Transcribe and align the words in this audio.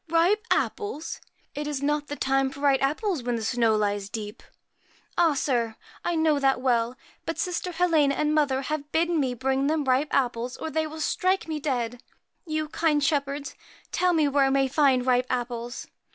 * 0.05 0.09
Ripe 0.09 0.43
apples! 0.49 1.21
It 1.53 1.67
is 1.67 1.83
not 1.83 2.07
the 2.07 2.15
time 2.15 2.49
for 2.49 2.59
ripe 2.61 2.81
apples, 2.81 3.21
when 3.21 3.35
the 3.35 3.43
snow 3.43 3.75
lies 3.75 4.09
deep?' 4.09 4.41
'Ah, 5.19 5.35
sir! 5.35 5.75
I 6.03 6.15
know 6.15 6.39
that 6.39 6.59
well; 6.59 6.95
but 7.27 7.37
sister 7.37 7.71
Helena 7.71 8.15
and 8.15 8.33
mother 8.33 8.63
have 8.63 8.91
bidden 8.91 9.19
me 9.19 9.35
bring 9.35 9.67
them 9.67 9.83
ripe 9.85 10.09
apples, 10.09 10.57
or 10.57 10.71
they 10.71 10.87
will 10.87 11.01
strike 11.01 11.47
me 11.47 11.59
dead. 11.59 12.01
You, 12.47 12.67
kind 12.69 13.03
shepherds, 13.03 13.53
tell 13.91 14.13
me 14.13 14.27
where 14.27 14.45
I 14.45 14.49
may 14.49 14.67
find 14.67 15.05
ripe 15.05 15.27
apples.' 15.29 15.85